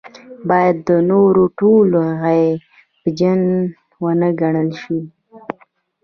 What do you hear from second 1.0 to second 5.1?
نورو ټول عیبجن ونه ګڼل شي.